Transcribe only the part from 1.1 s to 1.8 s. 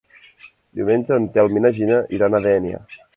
en Telm i na